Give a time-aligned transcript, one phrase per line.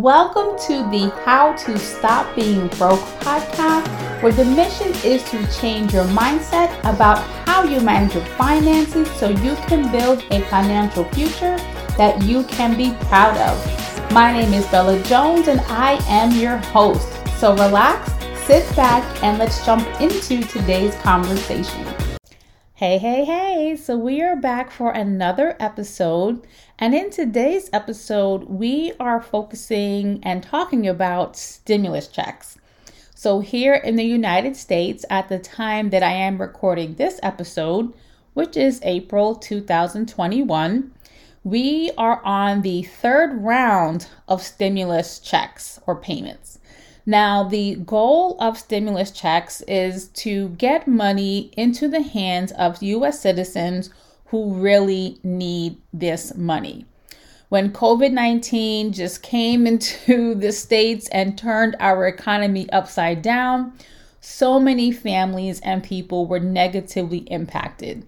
[0.00, 3.86] Welcome to the How to Stop Being Broke podcast,
[4.20, 9.28] where the mission is to change your mindset about how you manage your finances so
[9.28, 11.56] you can build a financial future
[11.96, 14.12] that you can be proud of.
[14.12, 17.08] My name is Bella Jones and I am your host.
[17.38, 18.10] So relax,
[18.46, 21.86] sit back, and let's jump into today's conversation.
[22.76, 23.76] Hey, hey, hey.
[23.76, 26.44] So we are back for another episode.
[26.78, 32.58] And in today's episode, we are focusing and talking about stimulus checks.
[33.14, 37.94] So, here in the United States, at the time that I am recording this episode,
[38.34, 40.92] which is April 2021,
[41.44, 46.58] we are on the third round of stimulus checks or payments.
[47.06, 53.20] Now, the goal of stimulus checks is to get money into the hands of US
[53.20, 53.90] citizens
[54.34, 56.84] who really need this money.
[57.50, 63.74] When COVID 19 just came into the States and turned our economy upside down,
[64.20, 68.04] so many families and people were negatively impacted.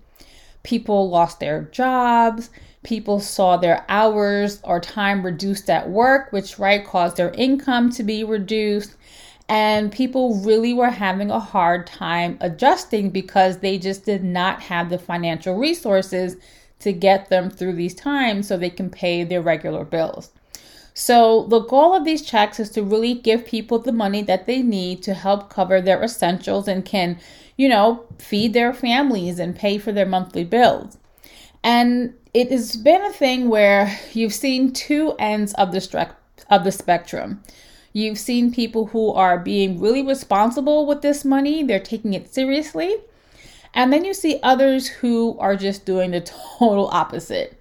[0.64, 2.50] People lost their jobs,
[2.82, 8.02] people saw their hours or time reduced at work, which right caused their income to
[8.02, 8.97] be reduced
[9.48, 14.91] and people really were having a hard time adjusting because they just did not have
[14.91, 16.36] the financial resources
[16.80, 20.30] to get them through these times so they can pay their regular bills.
[20.94, 24.62] So, the goal of these checks is to really give people the money that they
[24.62, 27.19] need to help cover their essentials and can,
[27.56, 30.97] you know, feed their families and pay for their monthly bills.
[31.62, 36.14] And it has been a thing where you've seen two ends of the, stre-
[36.50, 37.42] of the spectrum.
[37.97, 42.94] You've seen people who are being really responsible with this money, they're taking it seriously.
[43.72, 46.20] And then you see others who are just doing the
[46.58, 47.58] total opposite.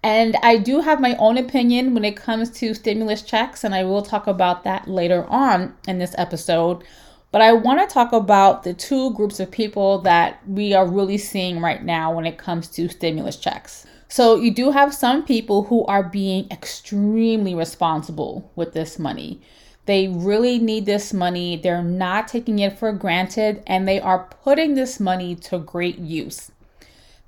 [0.00, 3.82] And I do have my own opinion when it comes to stimulus checks, and I
[3.82, 6.84] will talk about that later on in this episode.
[7.32, 11.18] But I want to talk about the two groups of people that we are really
[11.18, 13.86] seeing right now when it comes to stimulus checks.
[14.06, 19.40] So, you do have some people who are being extremely responsible with this money.
[19.86, 21.56] They really need this money.
[21.56, 26.50] They're not taking it for granted and they are putting this money to great use.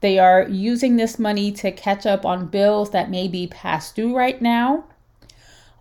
[0.00, 4.16] They are using this money to catch up on bills that may be past due
[4.16, 4.84] right now.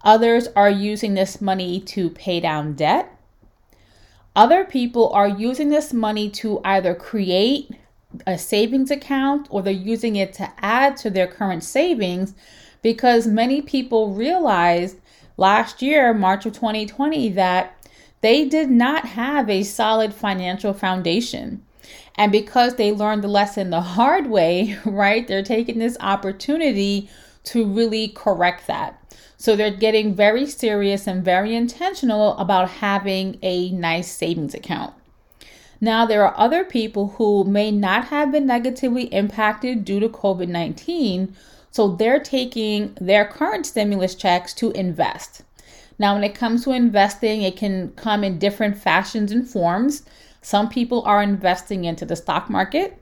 [0.04, 3.12] Others are using this money to pay down debt.
[4.36, 7.72] Other people are using this money to either create
[8.28, 12.34] a savings account or they're using it to add to their current savings
[12.82, 14.96] because many people realize
[15.38, 17.76] last year, March of 2020, that
[18.22, 21.64] they did not have a solid financial foundation.
[22.16, 27.10] And because they learned the lesson the hard way, right, they're taking this opportunity
[27.46, 29.02] to really correct that.
[29.38, 34.94] So they're getting very serious and very intentional about having a nice savings account.
[35.82, 40.48] Now, there are other people who may not have been negatively impacted due to COVID
[40.48, 41.36] 19,
[41.76, 45.42] so they're taking their current stimulus checks to invest.
[46.00, 50.04] Now, when it comes to investing, it can come in different fashions and forms.
[50.42, 52.98] Some people are investing into the stock market.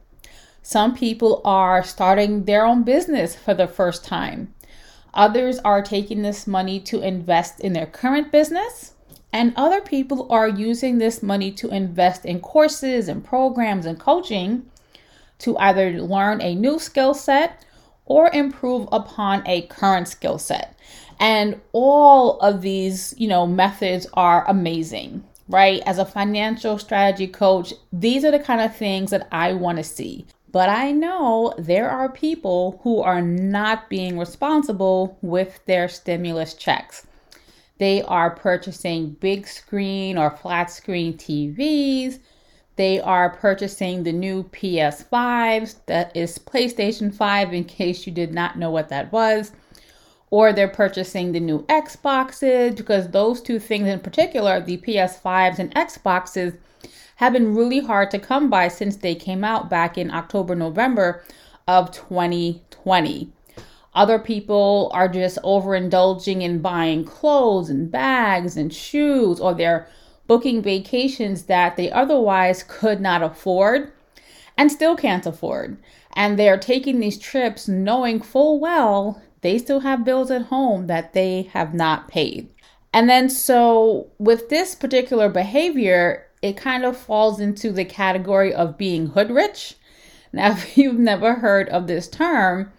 [0.64, 4.56] Some people are starting their own business for the first time.
[5.14, 8.94] Others are taking this money to invest in their current business.
[9.32, 14.66] And other people are using this money to invest in courses and programs and coaching
[15.38, 17.64] to either learn a new skill set
[18.06, 20.78] or improve upon a current skill set.
[21.20, 25.82] And all of these, you know, methods are amazing, right?
[25.86, 29.84] As a financial strategy coach, these are the kind of things that I want to
[29.84, 30.26] see.
[30.52, 37.08] But I know there are people who are not being responsible with their stimulus checks.
[37.80, 42.20] They are purchasing big screen or flat screen TVs,
[42.76, 48.58] they are purchasing the new PS5s, that is PlayStation 5, in case you did not
[48.58, 49.52] know what that was.
[50.32, 55.74] Or they're purchasing the new Xboxes, because those two things in particular, the PS5s and
[55.76, 56.58] Xboxes,
[57.18, 61.24] have been really hard to come by since they came out back in October, November
[61.68, 63.32] of 2020.
[63.94, 69.88] Other people are just overindulging in buying clothes and bags and shoes, or they're
[70.28, 73.92] booking vacations that they otherwise could not afford
[74.58, 75.78] and still can't afford.
[76.16, 81.14] And they're taking these trips knowing full well they still have bills at home that
[81.14, 82.50] they have not paid.
[82.94, 88.78] And then, so with this particular behavior, it kind of falls into the category of
[88.78, 89.76] being hood rich.
[90.32, 92.72] Now, if you've never heard of this term,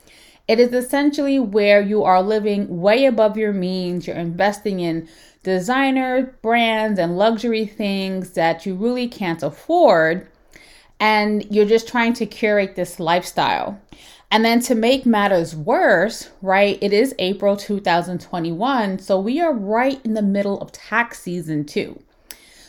[0.46, 4.06] It is essentially where you are living way above your means.
[4.06, 5.08] You're investing in
[5.44, 10.26] designer brands and luxury things that you really can't afford.
[10.98, 13.80] And you're just trying to curate this lifestyle.
[14.30, 18.98] And then to make matters worse, right, it is April 2021.
[18.98, 22.02] So we are right in the middle of tax season, too.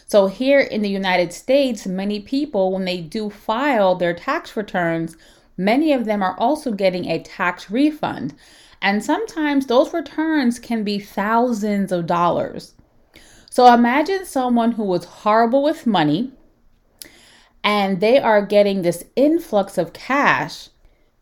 [0.05, 5.17] So here in the United States, many people, when they do file their tax returns,
[5.57, 8.35] many of them are also getting a tax refund.
[8.85, 12.75] And sometimes those returns can be thousands of dollars.
[13.49, 16.31] So imagine someone who was horrible with money
[17.63, 20.69] and they are getting this influx of cash.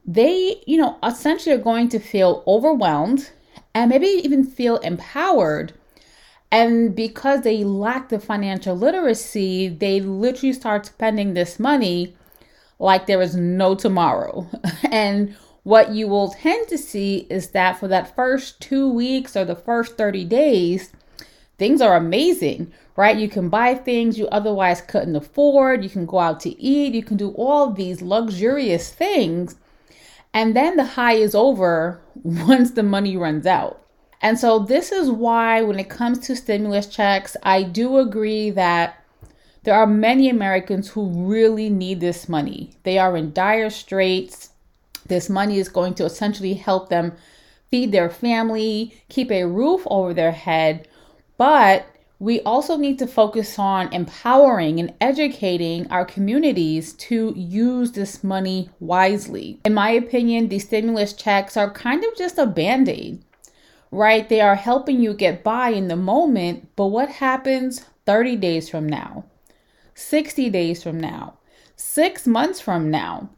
[0.06, 3.32] They, you know, essentially are going to feel overwhelmed
[3.74, 5.72] and maybe even feel empowered
[6.52, 12.16] and because they lack the financial literacy, they literally start spending this money
[12.78, 14.48] like there is no tomorrow.
[14.92, 15.34] and
[15.64, 19.56] what you will tend to see is that for that first two weeks or the
[19.56, 20.92] first 30 days,
[21.58, 23.18] things are amazing, right?
[23.18, 25.84] You can buy things you otherwise couldn't afford.
[25.84, 26.94] You can go out to eat.
[26.94, 29.56] You can do all these luxurious things.
[30.34, 33.80] And then the high is over once the money runs out.
[34.22, 39.04] And so, this is why, when it comes to stimulus checks, I do agree that
[39.64, 42.72] there are many Americans who really need this money.
[42.84, 44.52] They are in dire straits.
[45.14, 47.14] This money is going to essentially help them
[47.70, 50.88] feed their family, keep a roof over their head.
[51.38, 51.86] But
[52.18, 58.72] we also need to focus on empowering and educating our communities to use this money
[58.80, 59.60] wisely.
[59.66, 63.24] In my opinion, these stimulus checks are kind of just a band aid
[63.92, 64.28] right?
[64.28, 68.90] They are helping you get by in the moment, but what happens 30 days from
[68.90, 69.26] now,
[69.94, 71.36] 60 days from now,
[71.76, 73.30] six months from now?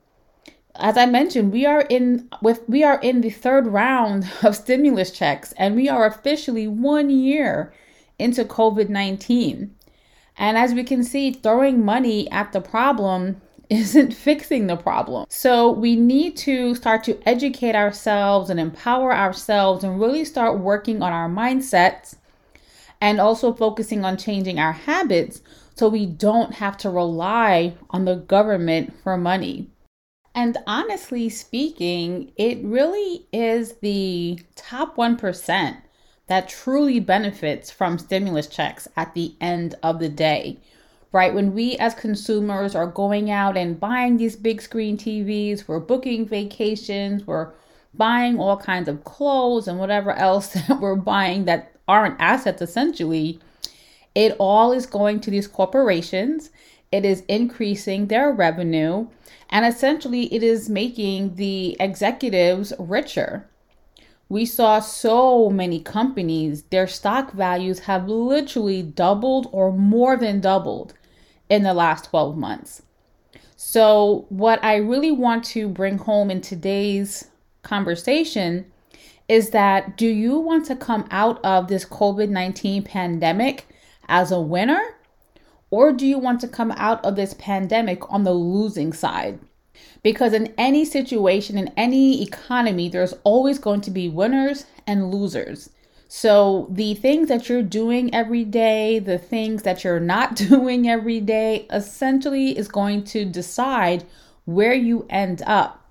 [0.78, 5.12] As I mentioned, we are in with we are in the third round of stimulus
[5.12, 7.74] checks, and we are officially one year
[8.20, 9.74] into COVID 19.
[10.38, 15.26] And as we can see, throwing money at the problem isn't fixing the problem.
[15.30, 21.02] So we need to start to educate ourselves and empower ourselves and really start working
[21.02, 22.16] on our mindsets
[23.02, 25.42] and also focusing on changing our habits
[25.76, 29.70] so we don't have to rely on the government for money.
[30.36, 35.78] And honestly speaking, it really is the top 1%
[36.28, 40.60] that truly benefits from stimulus checks at the end of the day
[41.16, 41.34] right?
[41.34, 46.28] When we as consumers are going out and buying these big screen TVs, we're booking
[46.28, 47.54] vacations, we're
[47.94, 53.40] buying all kinds of clothes and whatever else that we're buying that aren't assets essentially,
[54.14, 56.50] it all is going to these corporations.
[56.96, 59.08] It is increasing their revenue
[59.50, 63.50] and essentially it is making the executives richer.
[64.30, 70.94] We saw so many companies, their stock values have literally doubled or more than doubled
[71.50, 72.82] in the last 12 months.
[73.58, 77.30] So, what I really want to bring home in today's
[77.62, 78.72] conversation
[79.28, 83.68] is that do you want to come out of this COVID 19 pandemic
[84.08, 84.95] as a winner?
[85.72, 89.40] Or do you want to come out of this pandemic on the losing side?
[90.04, 95.70] Because in any situation, in any economy, there's always going to be winners and losers.
[96.08, 101.20] So, the things that you're doing every day, the things that you're not doing every
[101.20, 104.06] day, essentially is going to decide
[104.46, 105.85] where you end up.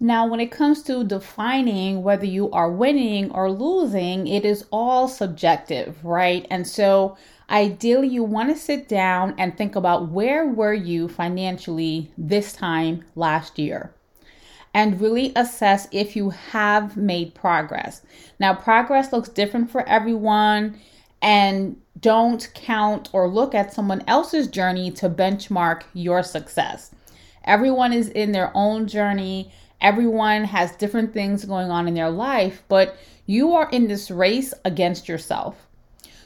[0.00, 5.08] Now, when it comes to defining whether you are winning or losing, it is all
[5.08, 6.46] subjective, right?
[6.50, 7.16] And so,
[7.50, 13.04] ideally, you want to sit down and think about where were you financially this time
[13.16, 13.92] last year?
[14.74, 18.02] and really assess if you have made progress.
[18.38, 20.78] Now, progress looks different for everyone,
[21.20, 26.94] and don't count or look at someone else's journey to benchmark your success.
[27.44, 32.62] Everyone is in their own journey, everyone has different things going on in their life,
[32.68, 35.66] but you are in this race against yourself.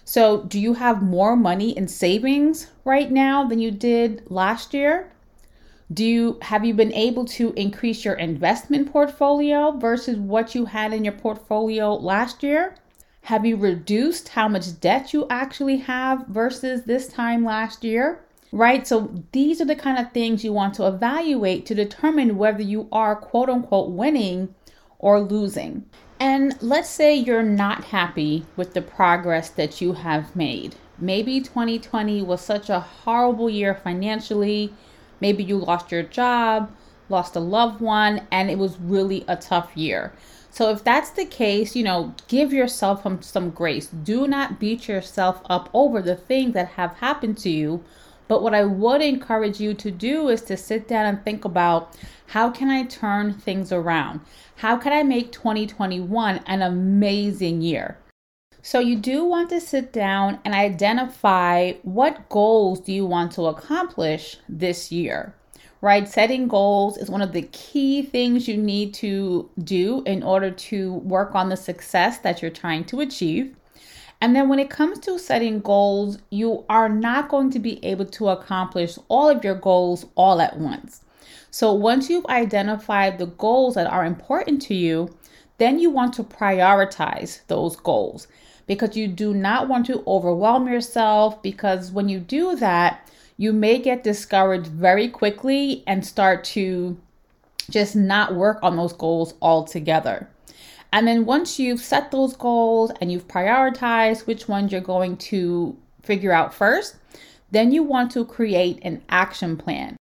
[0.05, 5.13] So, do you have more money in savings right now than you did last year?
[5.93, 10.93] Do you have you been able to increase your investment portfolio versus what you had
[10.93, 12.77] in your portfolio last year?
[13.23, 18.25] Have you reduced how much debt you actually have versus this time last year?
[18.53, 18.87] Right?
[18.87, 22.89] So these are the kind of things you want to evaluate to determine whether you
[22.93, 24.55] are quote unquote winning
[24.99, 25.87] or losing.
[26.21, 30.77] And let's say you're not happy with the progress that you have made.
[30.99, 34.73] Maybe 2020 was such a horrible year financially
[35.23, 36.73] Maybe you lost your job,
[37.09, 40.13] lost a loved one, and it was really a tough year.
[40.51, 43.87] So if that's the case, you know, give yourself some, grace.
[43.87, 47.85] Do not beat yourself up over the things that have happened to you.
[48.29, 51.97] But what I would encourage you to do is to sit down and think about
[52.29, 54.21] how can I turn things around?
[54.57, 57.99] How can I make 2021 an amazing year?
[58.63, 63.47] So you do want to sit down and identify what goals do you want to
[63.47, 65.35] accomplish this year
[65.83, 66.09] right?
[66.09, 70.95] Setting goals is one of the key things you need to do in order to
[70.95, 73.55] work on the success that you're trying to achieve.
[74.23, 78.05] And then when it comes to setting goals, you are not going to be able
[78.05, 81.03] to accomplish all of your goals all at once.
[81.51, 85.13] So once you've identified the goals that are important to you,
[85.59, 88.29] then you want to prioritize those goals
[88.69, 93.81] because you do not want to overwhelm yourself because when you do that, you may
[93.81, 96.97] get discouraged very quickly and start to
[97.71, 100.29] just not work on those goals altogether.
[100.93, 105.77] And then once you've set those goals and you've prioritized which ones you're going to
[106.03, 106.97] figure out first,
[107.51, 109.97] then you want to create an action plan.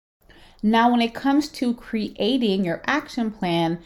[0.63, 3.81] Now, when it comes to creating your action plan,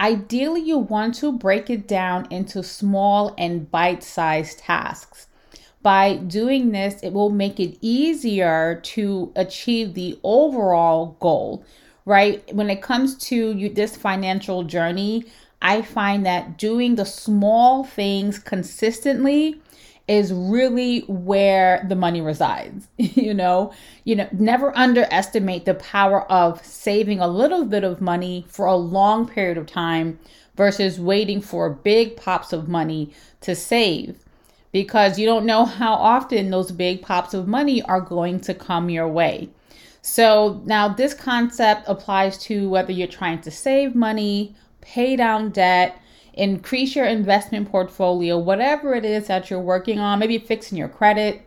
[0.00, 5.26] ideally you want to break it down into small and bite sized tasks.
[5.82, 11.64] By doing this, it will make it easier to achieve the overall goal,
[12.06, 12.42] right?
[12.54, 15.26] When it comes to you, this financial journey,
[15.64, 19.60] I find that doing the small things consistently
[20.06, 23.72] is really where the money resides you know
[24.04, 28.76] you know never underestimate the power of saving a little bit of money for a
[28.76, 30.18] long period of time
[30.56, 34.16] versus waiting for big pops of money to save
[34.74, 38.90] because you don't know how often those big pops of money are going to come
[38.90, 39.48] your way.
[40.02, 46.00] So now this concept applies to whether you're trying to save money, pay down debt,
[46.32, 51.42] increase your investment portfolio, whatever it is that you're working on, maybe fixing your credit.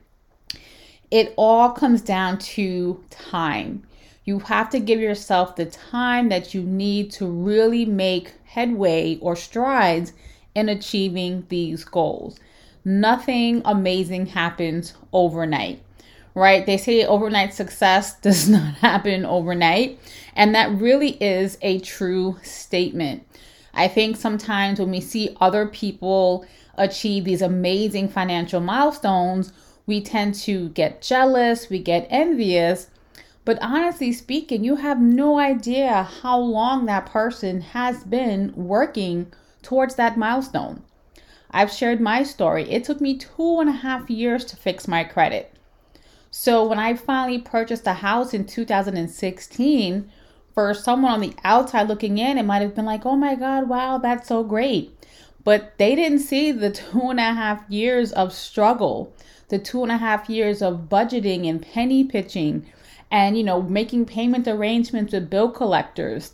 [1.09, 3.83] It all comes down to time.
[4.25, 9.35] You have to give yourself the time that you need to really make headway or
[9.35, 10.11] strides
[10.53, 12.39] in achieving these goals
[12.87, 15.81] nothing amazing happens overnight
[16.37, 16.67] right?
[16.67, 19.99] They say overnight success does not happen overnight.
[20.37, 23.27] And that really is a true statement.
[23.73, 29.51] I think sometimes when we see other people achieve these amazing financial milestones,
[29.87, 32.91] we tend to get jealous, we get envious.
[33.45, 39.95] But honestly speaking, you have no idea how long that person has been working towards
[39.95, 40.83] that milestone.
[41.49, 42.69] I've shared my story.
[42.69, 45.55] It took me two and a half years to fix my credit.
[46.29, 50.11] So when I finally purchased a house in 2016,
[50.57, 53.69] for someone on the outside looking in, it might have been like, oh my God,
[53.69, 54.91] wow, that's so great.
[55.43, 59.13] But they didn't see the two and a half years of struggle,
[59.49, 62.65] the two and a half years of budgeting and penny pitching
[63.11, 66.33] and, you know, making payment arrangements with bill collectors,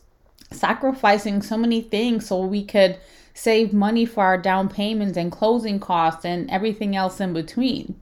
[0.52, 2.98] sacrificing so many things so we could
[3.34, 8.00] save money for our down payments and closing costs and everything else in between.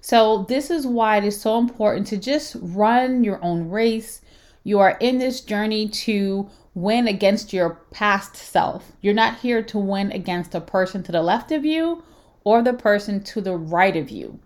[0.00, 4.20] So, this is why it is so important to just run your own race.
[4.68, 8.92] You are in this journey to win against your past self.
[9.00, 12.02] You're not here to win against a person to the left of you
[12.44, 14.40] or the person to the right of you.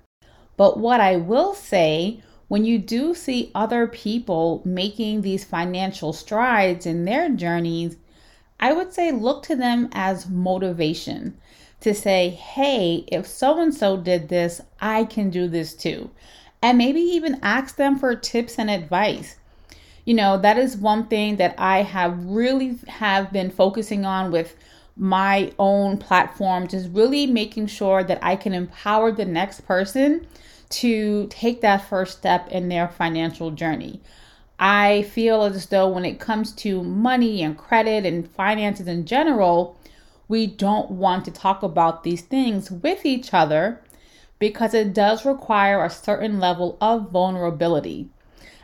[0.57, 6.87] But what I will say, when you do see other people making these financial strides
[6.87, 7.97] in their journeys,
[8.61, 11.37] I would say look to them as motivation
[11.81, 16.13] to say, hey, if so and so did this, I can do this too.
[16.63, 19.35] And maybe even ask them for tips and advice.
[20.05, 24.57] You know, that is one thing that I have really have been focusing on with
[24.97, 30.27] my own platform, just really making sure that I can empower the next person
[30.71, 34.01] to take that first step in their financial journey.
[34.59, 39.79] I feel as though when it comes to money and credit and finances in general,
[40.29, 43.81] we don't want to talk about these things with each other
[44.39, 48.09] because it does require a certain level of vulnerability.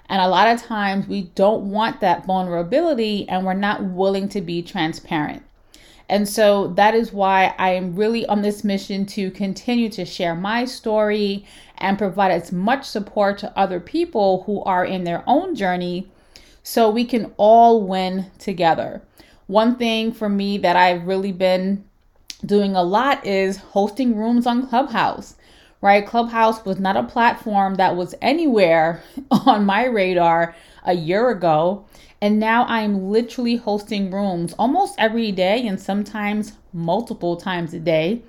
[0.09, 4.41] And a lot of times we don't want that vulnerability and we're not willing to
[4.41, 5.43] be transparent.
[6.09, 10.35] And so that is why I am really on this mission to continue to share
[10.35, 11.45] my story
[11.77, 16.09] and provide as much support to other people who are in their own journey
[16.63, 19.03] so we can all win together.
[19.47, 21.85] One thing for me that I've really been
[22.45, 25.35] doing a lot is hosting rooms on Clubhouse.
[25.81, 26.07] Right?
[26.07, 30.55] Clubhouse was not a platform that was anywhere on my radar
[30.85, 31.85] a year ago.
[32.21, 38.23] And now I'm literally hosting rooms almost every day and sometimes multiple times a day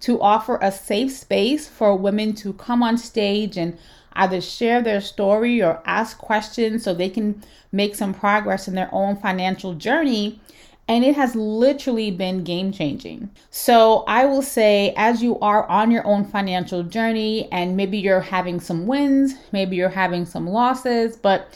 [0.00, 3.78] to offer a safe space for women to come on stage and
[4.14, 8.88] either share their story or ask questions so they can make some progress in their
[8.92, 10.40] own financial journey.
[10.88, 13.30] And it has literally been game changing.
[13.50, 18.20] So, I will say, as you are on your own financial journey, and maybe you're
[18.20, 21.48] having some wins, maybe you're having some losses, but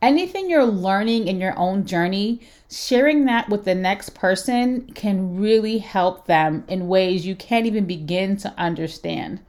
[0.00, 2.40] anything you're learning in your own journey,
[2.70, 7.84] sharing that with the next person can really help them in ways you can't even
[7.84, 9.40] begin to understand.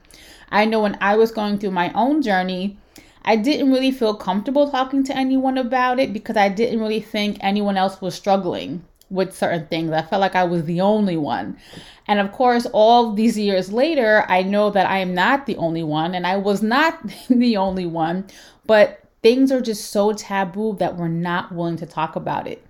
[0.50, 2.76] I know when I was going through my own journey,
[3.24, 7.38] I didn't really feel comfortable talking to anyone about it because I didn't really think
[7.40, 9.92] anyone else was struggling with certain things.
[9.92, 11.58] I felt like I was the only one.
[12.06, 15.82] And of course, all these years later, I know that I am not the only
[15.82, 16.98] one and I was not
[17.28, 18.26] the only one,
[18.66, 22.64] but things are just so taboo that we're not willing to talk about it.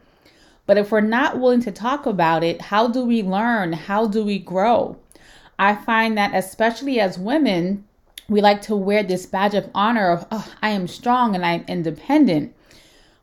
[0.67, 3.73] But if we're not willing to talk about it, how do we learn?
[3.73, 4.97] How do we grow?
[5.59, 7.85] I find that, especially as women,
[8.29, 11.65] we like to wear this badge of honor of, oh, I am strong and I'm
[11.67, 12.55] independent.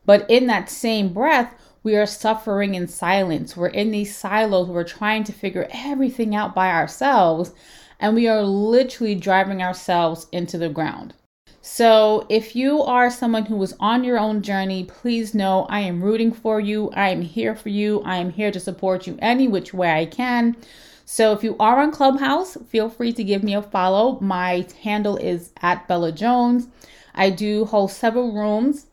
[0.06, 1.54] But in that same breath,
[1.88, 3.56] we are suffering in silence.
[3.56, 4.68] We're in these silos.
[4.68, 7.54] We're trying to figure everything out by ourselves.
[7.98, 11.14] And we are literally driving ourselves into the ground.
[11.62, 16.04] So, if you are someone who is on your own journey, please know I am
[16.04, 16.90] rooting for you.
[16.90, 18.02] I am here for you.
[18.02, 20.58] I am here to support you any which way I can.
[21.06, 24.20] So if you are on Clubhouse, feel free to give me a follow.
[24.20, 26.68] My handle is at Bella Jones.
[27.16, 28.88] I do host several rooms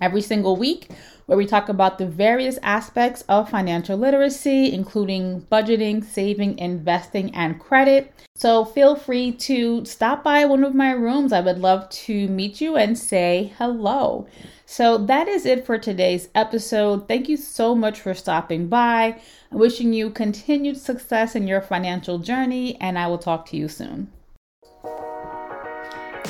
[0.00, 0.88] every single week
[1.26, 7.58] where we talk about the various aspects of financial literacy, including budgeting, saving, investing, and
[7.58, 8.12] credit.
[8.36, 11.32] So feel free to stop by one of my rooms.
[11.32, 14.28] I would love to meet you and say hello.
[14.66, 17.08] So that is it for today's episode.
[17.08, 19.20] Thank you so much for stopping by.
[19.50, 23.68] I'm wishing you continued success in your financial journey, and I will talk to you
[23.68, 24.12] soon.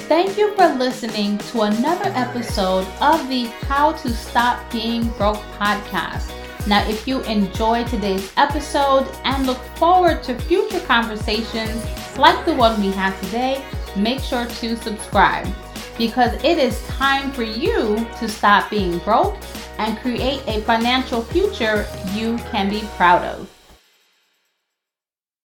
[0.08, 6.32] Thank you for listening to another episode of the How to Stop Being Broke podcast.
[6.68, 11.84] Now, if you enjoyed today's episode and look forward to future conversations
[12.16, 13.64] like the one we had today,
[13.96, 15.48] make sure to subscribe
[15.98, 19.36] because it is time for you to stop being broke
[19.78, 23.55] and create a financial future you can be proud of.